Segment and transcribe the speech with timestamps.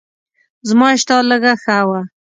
[0.67, 1.99] زما اشتها لږه ښه وه.